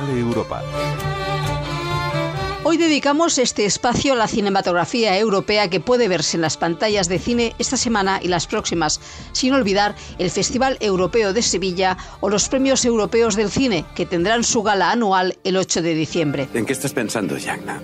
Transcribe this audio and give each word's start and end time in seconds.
Canal 0.00 0.16
Europa. 0.16 0.62
Hoy 2.64 2.78
dedicamos 2.78 3.36
este 3.36 3.66
espacio 3.66 4.14
a 4.14 4.16
la 4.16 4.28
cinematografía 4.28 5.18
europea 5.18 5.68
que 5.68 5.80
puede 5.80 6.08
verse 6.08 6.38
en 6.38 6.40
las 6.40 6.56
pantallas 6.56 7.08
de 7.08 7.18
cine 7.18 7.54
esta 7.58 7.76
semana 7.76 8.18
y 8.22 8.28
las 8.28 8.46
próximas, 8.46 9.00
sin 9.32 9.52
olvidar 9.52 9.94
el 10.18 10.30
Festival 10.30 10.78
Europeo 10.80 11.34
de 11.34 11.42
Sevilla 11.42 11.98
o 12.20 12.30
los 12.30 12.48
Premios 12.48 12.86
Europeos 12.86 13.36
del 13.36 13.50
Cine, 13.50 13.84
que 13.94 14.06
tendrán 14.06 14.42
su 14.42 14.62
gala 14.62 14.90
anual 14.90 15.36
el 15.44 15.58
8 15.58 15.82
de 15.82 15.94
diciembre. 15.94 16.48
¿En 16.54 16.64
qué 16.64 16.72
estás 16.72 16.94
pensando, 16.94 17.36
Jagna? 17.38 17.82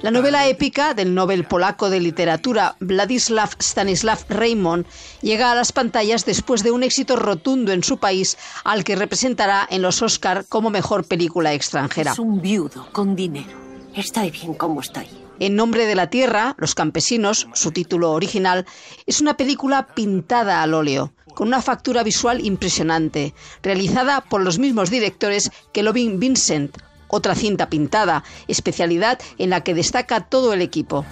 La 0.00 0.12
novela 0.12 0.46
épica 0.46 0.94
del 0.94 1.12
Nobel 1.12 1.44
polaco 1.44 1.90
de 1.90 1.98
literatura 1.98 2.76
Władysław 2.80 3.50
Stanislav 3.58 4.24
Raymond 4.28 4.86
llega 5.22 5.50
a 5.50 5.56
las 5.56 5.72
pantallas 5.72 6.24
después 6.24 6.62
de 6.62 6.70
un 6.70 6.84
éxito 6.84 7.16
rotundo 7.16 7.72
en 7.72 7.82
su 7.82 7.98
país, 7.98 8.38
al 8.62 8.84
que 8.84 8.94
representará 8.94 9.66
en 9.68 9.82
los 9.82 10.00
Oscar 10.00 10.46
como 10.48 10.70
mejor 10.70 11.04
película 11.04 11.52
extranjera. 11.52 12.12
Es 12.12 12.20
un 12.20 12.40
viudo 12.40 12.86
con 12.92 13.16
dinero. 13.16 13.50
Estoy 13.92 14.30
bien 14.30 14.54
como 14.54 14.82
estoy. 14.82 15.08
En 15.40 15.56
nombre 15.56 15.86
de 15.86 15.96
la 15.96 16.10
tierra, 16.10 16.54
Los 16.58 16.76
campesinos, 16.76 17.48
su 17.52 17.72
título 17.72 18.12
original, 18.12 18.66
es 19.06 19.20
una 19.20 19.36
película 19.36 19.88
pintada 19.94 20.62
al 20.62 20.74
óleo, 20.74 21.12
con 21.34 21.48
una 21.48 21.60
factura 21.60 22.04
visual 22.04 22.44
impresionante, 22.44 23.34
realizada 23.64 24.20
por 24.20 24.42
los 24.42 24.60
mismos 24.60 24.90
directores 24.90 25.50
que 25.72 25.82
Loving 25.82 26.20
Vincent, 26.20 26.76
otra 27.08 27.34
cinta 27.34 27.68
pintada, 27.68 28.24
especialidad 28.46 29.18
en 29.38 29.50
la 29.50 29.62
que 29.62 29.74
destaca 29.74 30.20
todo 30.20 30.52
el 30.52 30.62
equipo. 30.62 31.04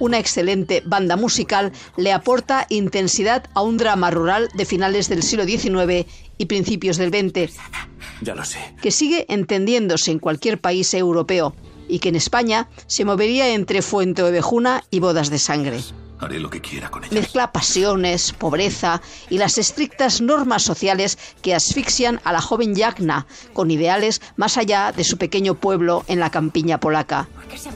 Una 0.00 0.18
excelente 0.18 0.82
banda 0.86 1.16
musical 1.16 1.72
le 1.96 2.12
aporta 2.12 2.66
intensidad 2.68 3.44
a 3.54 3.62
un 3.62 3.78
drama 3.78 4.10
rural 4.10 4.48
de 4.54 4.64
finales 4.64 5.08
del 5.08 5.22
siglo 5.22 5.44
XIX 5.44 6.06
y 6.38 6.46
principios 6.46 6.96
del 6.98 7.10
XX. 7.10 7.54
Ya 8.22 8.34
lo 8.34 8.44
sé. 8.44 8.58
Que 8.80 8.92
sigue 8.92 9.26
entendiéndose 9.28 10.12
en 10.12 10.20
cualquier 10.20 10.60
país 10.60 10.94
europeo 10.94 11.54
y 11.88 11.98
que 11.98 12.10
en 12.10 12.16
España 12.16 12.68
se 12.86 13.04
movería 13.04 13.54
entre 13.54 13.82
Fuente 13.82 14.22
Ovejuna 14.22 14.84
y 14.90 15.00
Bodas 15.00 15.30
de 15.30 15.38
Sangre. 15.38 15.80
Haré 16.20 16.40
lo 16.40 16.50
que 16.50 16.60
quiera 16.60 16.90
con 16.90 17.04
ella. 17.04 17.14
Mezcla 17.14 17.52
pasiones, 17.52 18.32
pobreza 18.32 19.00
y 19.30 19.38
las 19.38 19.58
estrictas 19.58 20.20
normas 20.20 20.62
sociales 20.62 21.18
que 21.42 21.54
asfixian 21.54 22.20
a 22.24 22.32
la 22.32 22.40
joven 22.40 22.74
Jagna, 22.74 23.26
con 23.52 23.70
ideales 23.70 24.20
más 24.36 24.56
allá 24.56 24.92
de 24.92 25.04
su 25.04 25.16
pequeño 25.16 25.54
pueblo 25.54 26.04
en 26.08 26.18
la 26.20 26.30
campiña 26.30 26.80
polaca. 26.80 27.28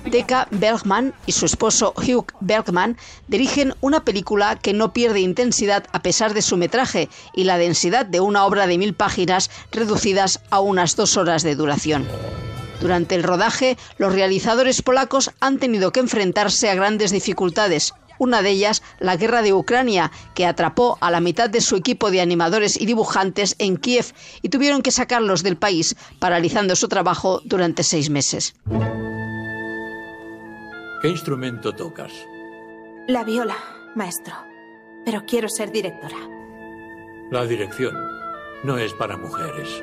Deka 0.04 0.48
Bergman 0.50 1.14
y 1.26 1.32
su 1.32 1.46
esposo 1.46 1.94
Hugh 1.96 2.32
Bergman 2.40 2.96
dirigen 3.28 3.74
una 3.80 4.04
película 4.04 4.56
que 4.56 4.72
no 4.72 4.92
pierde 4.92 5.20
intensidad 5.20 5.86
a 5.92 6.02
pesar 6.02 6.34
de 6.34 6.42
su 6.42 6.56
metraje 6.56 7.08
y 7.34 7.44
la 7.44 7.58
densidad 7.58 8.06
de 8.06 8.20
una 8.20 8.44
obra 8.44 8.66
de 8.66 8.78
mil 8.78 8.94
páginas 8.94 9.50
reducidas 9.70 10.40
a 10.50 10.60
unas 10.60 10.96
dos 10.96 11.16
horas 11.16 11.42
de 11.42 11.54
duración. 11.54 12.06
Durante 12.82 13.14
el 13.14 13.22
rodaje, 13.22 13.78
los 13.96 14.12
realizadores 14.12 14.82
polacos 14.82 15.30
han 15.38 15.58
tenido 15.58 15.92
que 15.92 16.00
enfrentarse 16.00 16.68
a 16.68 16.74
grandes 16.74 17.12
dificultades, 17.12 17.94
una 18.18 18.42
de 18.42 18.50
ellas 18.50 18.82
la 18.98 19.16
guerra 19.16 19.42
de 19.42 19.52
Ucrania, 19.52 20.10
que 20.34 20.46
atrapó 20.46 20.98
a 21.00 21.10
la 21.10 21.20
mitad 21.20 21.50
de 21.50 21.60
su 21.60 21.76
equipo 21.76 22.10
de 22.10 22.20
animadores 22.20 22.80
y 22.80 22.86
dibujantes 22.86 23.54
en 23.58 23.76
Kiev 23.76 24.12
y 24.42 24.48
tuvieron 24.48 24.82
que 24.82 24.90
sacarlos 24.90 25.42
del 25.42 25.56
país, 25.56 25.96
paralizando 26.18 26.76
su 26.76 26.88
trabajo 26.88 27.40
durante 27.44 27.82
seis 27.82 28.10
meses. 28.10 28.54
¿Qué 31.02 31.08
instrumento 31.08 31.74
tocas? 31.74 32.12
La 33.08 33.24
viola, 33.24 33.56
maestro. 33.96 34.34
Pero 35.04 35.24
quiero 35.26 35.48
ser 35.48 35.72
directora. 35.72 36.16
La 37.32 37.44
dirección 37.44 37.94
no 38.62 38.78
es 38.78 38.92
para 38.92 39.16
mujeres. 39.16 39.82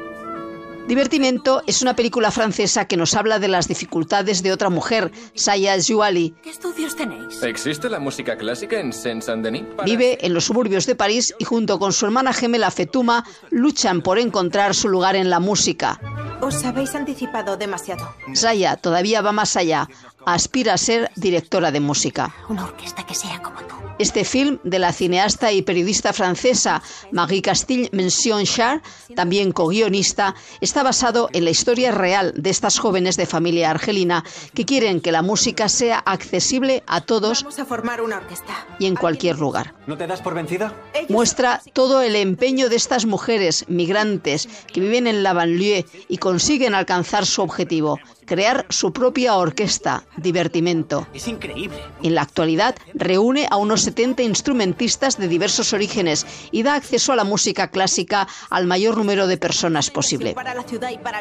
Divertimento 0.89 1.61
es 1.67 1.83
una 1.83 1.95
película 1.95 2.31
francesa 2.31 2.85
que 2.85 2.97
nos 2.97 3.13
habla 3.13 3.37
de 3.37 3.47
las 3.47 3.67
dificultades 3.67 4.41
de 4.41 4.51
otra 4.51 4.71
mujer, 4.71 5.11
Saya 5.35 5.75
Jouali. 5.79 6.33
¿Qué 6.41 6.49
estudios 6.49 6.95
tenéis? 6.95 7.43
¿Existe 7.43 7.91
la 7.91 7.99
música 7.99 8.35
clásica 8.35 8.79
en 8.79 8.91
Saint-Saint-Denis? 8.91 9.65
Vive 9.85 10.17
en 10.25 10.33
los 10.33 10.45
suburbios 10.45 10.87
de 10.87 10.95
París 10.95 11.35
y 11.37 11.45
junto 11.45 11.77
con 11.77 11.93
su 11.93 12.07
hermana 12.07 12.33
gemela 12.33 12.71
Fetuma 12.71 13.23
luchan 13.51 14.01
por 14.01 14.17
encontrar 14.17 14.73
su 14.73 14.89
lugar 14.89 15.15
en 15.15 15.29
la 15.29 15.39
música. 15.39 15.99
Os 16.41 16.63
habéis 16.63 16.95
anticipado 16.95 17.57
demasiado. 17.57 18.15
Saya 18.33 18.77
todavía 18.77 19.21
va 19.21 19.31
más 19.31 19.55
allá. 19.57 19.89
Aspira 20.25 20.73
a 20.73 20.77
ser 20.77 21.09
directora 21.15 21.71
de 21.71 21.79
música. 21.79 22.33
Una 22.49 22.65
orquesta 22.65 23.05
que 23.05 23.15
sea 23.15 23.41
como 23.41 23.59
tú. 23.61 23.75
Este 23.99 24.23
film 24.23 24.59
de 24.63 24.79
la 24.79 24.93
cineasta 24.93 25.51
y 25.51 25.61
periodista 25.61 26.13
francesa 26.13 26.81
Marie 27.11 27.41
Castille 27.41 27.89
Mention 27.91 28.45
Char, 28.45 28.81
también 29.13 29.51
co-guionista, 29.51 30.35
está 30.61 30.83
basado 30.83 31.29
en 31.33 31.43
la 31.43 31.49
historia 31.49 31.91
real 31.91 32.31
de 32.37 32.49
estas 32.49 32.79
jóvenes 32.79 33.17
de 33.17 33.25
familia 33.25 33.71
argelina 33.71 34.23
que 34.53 34.63
quieren 34.65 35.01
que 35.01 35.11
la 35.11 35.21
música 35.21 35.67
sea 35.67 35.99
accesible 35.99 36.81
a 36.87 37.01
todos 37.01 37.43
Vamos 37.43 37.59
a 37.59 37.65
formar 37.65 38.01
una 38.01 38.17
orquesta. 38.17 38.65
y 38.79 38.85
en 38.85 38.95
cualquier 38.95 39.37
lugar. 39.37 39.73
¿No 39.85 39.97
te 39.97 40.07
das 40.07 40.21
por 40.21 40.33
vencida? 40.33 40.73
Muestra 41.09 41.61
todo 41.73 42.01
el 42.01 42.15
empeño 42.15 42.69
de 42.69 42.77
estas 42.77 43.05
mujeres 43.05 43.65
migrantes 43.67 44.47
que 44.71 44.79
viven 44.79 45.07
en 45.07 45.23
la 45.23 45.33
banlieue 45.33 45.85
y 46.07 46.17
consiguen 46.29 46.75
alcanzar 46.75 47.25
su 47.25 47.41
objetivo, 47.41 47.97
crear 48.27 48.67
su 48.69 48.93
propia 48.93 49.35
orquesta, 49.35 50.03
divertimento. 50.15 51.07
Es 51.11 51.27
increíble. 51.27 51.79
En 52.03 52.13
la 52.13 52.21
actualidad 52.21 52.75
reúne 52.93 53.47
a 53.49 53.55
unos 53.55 53.81
70 53.81 54.21
instrumentistas 54.21 55.17
de 55.17 55.27
diversos 55.27 55.73
orígenes 55.73 56.27
y 56.51 56.61
da 56.61 56.75
acceso 56.75 57.13
a 57.13 57.15
la 57.15 57.23
música 57.23 57.71
clásica 57.71 58.27
al 58.51 58.67
mayor 58.67 58.95
número 58.95 59.25
de 59.25 59.37
personas 59.37 59.89
posible. 59.89 60.35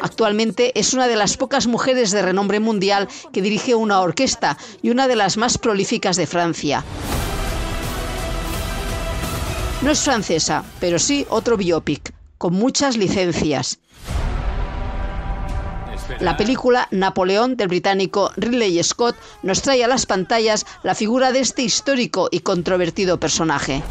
Actualmente 0.03 0.79
es 0.79 0.93
una 0.93 1.07
de 1.07 1.15
las 1.15 1.37
pocas 1.37 1.65
mujeres 1.65 2.11
de 2.11 2.21
renombre 2.21 2.59
mundial 2.59 3.07
que 3.33 3.41
dirige 3.41 3.73
una 3.73 4.01
orquesta 4.01 4.59
y 4.83 4.91
una 4.91 5.07
de 5.07 5.15
las 5.15 5.37
más 5.37 5.57
prolíficas 5.57 6.17
de 6.17 6.27
Francia. 6.27 6.85
No 9.81 9.89
es 9.89 10.01
francesa, 10.01 10.63
pero 10.79 10.99
sí 10.99 11.25
otro 11.29 11.57
biopic, 11.57 12.13
con 12.37 12.53
muchas 12.53 12.95
licencias. 12.95 13.79
La 16.19 16.35
película 16.35 16.89
Napoleón 16.91 17.55
del 17.55 17.69
británico 17.69 18.31
Ridley 18.35 18.83
Scott 18.83 19.15
nos 19.41 19.61
trae 19.61 19.85
a 19.85 19.87
las 19.87 20.05
pantallas 20.05 20.65
la 20.83 20.93
figura 20.93 21.31
de 21.31 21.39
este 21.39 21.61
histórico 21.61 22.27
y 22.29 22.41
controvertido 22.41 23.21
personaje. 23.21 23.81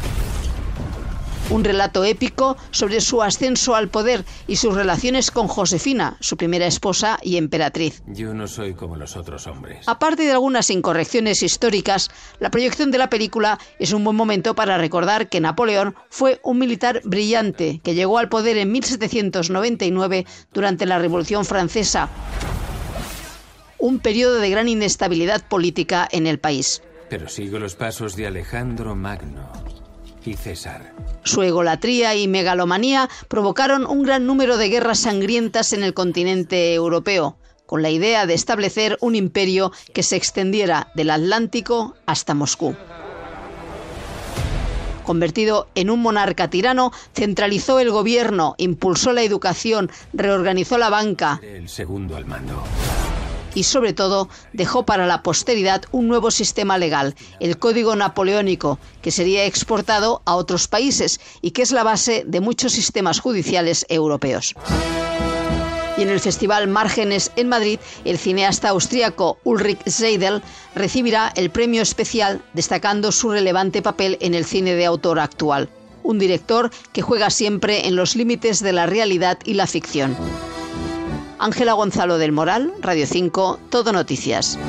Un 1.49 1.63
relato 1.63 2.03
épico 2.03 2.57
sobre 2.69 3.01
su 3.01 3.23
ascenso 3.23 3.73
al 3.73 3.89
poder 3.89 4.23
y 4.47 4.57
sus 4.57 4.75
relaciones 4.75 5.31
con 5.31 5.47
Josefina, 5.47 6.15
su 6.19 6.37
primera 6.37 6.67
esposa 6.67 7.17
y 7.23 7.37
emperatriz. 7.37 8.03
Yo 8.05 8.35
no 8.35 8.47
soy 8.47 8.75
como 8.75 8.95
los 8.95 9.17
otros 9.17 9.47
hombres. 9.47 9.87
Aparte 9.87 10.23
de 10.23 10.31
algunas 10.31 10.69
incorrecciones 10.69 11.41
históricas, 11.41 12.11
la 12.39 12.51
proyección 12.51 12.91
de 12.91 12.99
la 12.99 13.09
película 13.09 13.57
es 13.79 13.93
un 13.93 14.03
buen 14.03 14.15
momento 14.15 14.53
para 14.53 14.77
recordar 14.77 15.27
que 15.27 15.39
Napoleón 15.39 15.95
fue 16.11 16.39
un 16.43 16.59
militar 16.59 17.01
brillante 17.03 17.81
que 17.83 17.95
llegó 17.95 18.19
al 18.19 18.29
poder 18.29 18.57
en 18.57 18.71
1799 18.71 20.27
durante 20.53 20.85
la 20.85 20.99
Revolución 20.99 21.45
Francesa, 21.45 22.09
un 23.79 23.97
periodo 23.99 24.35
de 24.35 24.51
gran 24.51 24.69
inestabilidad 24.69 25.47
política 25.47 26.07
en 26.11 26.27
el 26.27 26.37
país. 26.37 26.83
Pero 27.09 27.27
sigo 27.27 27.57
los 27.57 27.73
pasos 27.73 28.15
de 28.15 28.27
Alejandro 28.27 28.95
Magno 28.95 29.68
y 30.25 30.35
César. 30.35 30.93
Su 31.23 31.43
egolatría 31.43 32.15
y 32.15 32.27
megalomanía 32.27 33.09
provocaron 33.27 33.85
un 33.85 34.03
gran 34.03 34.25
número 34.25 34.57
de 34.57 34.69
guerras 34.69 34.99
sangrientas 34.99 35.73
en 35.73 35.83
el 35.83 35.93
continente 35.93 36.73
europeo, 36.73 37.37
con 37.65 37.81
la 37.81 37.89
idea 37.89 38.25
de 38.25 38.33
establecer 38.33 38.97
un 39.01 39.15
imperio 39.15 39.71
que 39.93 40.03
se 40.03 40.15
extendiera 40.15 40.91
del 40.95 41.11
Atlántico 41.11 41.95
hasta 42.05 42.33
Moscú. 42.33 42.75
Convertido 45.03 45.67
en 45.73 45.89
un 45.89 46.01
monarca 46.01 46.49
tirano, 46.49 46.91
centralizó 47.15 47.79
el 47.79 47.89
gobierno, 47.89 48.53
impulsó 48.57 49.11
la 49.11 49.23
educación, 49.23 49.89
reorganizó 50.13 50.77
la 50.77 50.89
banca 50.89 51.39
El 51.41 51.67
segundo 51.67 52.15
al 52.15 52.25
mando. 52.25 52.63
Y 53.55 53.63
sobre 53.63 53.93
todo 53.93 54.29
dejó 54.53 54.85
para 54.85 55.07
la 55.07 55.23
posteridad 55.23 55.83
un 55.91 56.07
nuevo 56.07 56.31
sistema 56.31 56.77
legal, 56.77 57.15
el 57.39 57.57
Código 57.57 57.95
Napoleónico, 57.95 58.79
que 59.01 59.11
sería 59.11 59.45
exportado 59.45 60.21
a 60.25 60.35
otros 60.35 60.67
países 60.67 61.19
y 61.41 61.51
que 61.51 61.61
es 61.61 61.71
la 61.71 61.83
base 61.83 62.23
de 62.25 62.39
muchos 62.39 62.71
sistemas 62.73 63.19
judiciales 63.19 63.85
europeos. 63.89 64.55
Y 65.97 66.03
en 66.03 66.09
el 66.09 66.21
Festival 66.21 66.69
Márgenes 66.69 67.29
en 67.35 67.49
Madrid, 67.49 67.77
el 68.05 68.17
cineasta 68.17 68.69
austríaco 68.69 69.37
Ulrich 69.43 69.85
Seidel 69.85 70.41
recibirá 70.73 71.33
el 71.35 71.49
premio 71.49 71.81
especial 71.81 72.41
destacando 72.53 73.11
su 73.11 73.31
relevante 73.31 73.81
papel 73.81 74.17
en 74.21 74.33
el 74.33 74.45
cine 74.45 74.75
de 74.75 74.85
autor 74.85 75.19
actual. 75.19 75.69
Un 76.01 76.17
director 76.17 76.71
que 76.93 77.01
juega 77.01 77.29
siempre 77.29 77.85
en 77.85 77.97
los 77.97 78.15
límites 78.15 78.61
de 78.61 78.71
la 78.71 78.85
realidad 78.85 79.39
y 79.43 79.55
la 79.55 79.67
ficción. 79.67 80.15
Ángela 81.39 81.73
Gonzalo 81.73 82.17
del 82.17 82.33
Moral, 82.33 82.73
Radio 82.81 83.07
5, 83.07 83.59
Todo 83.69 83.93
Noticias. 83.93 84.59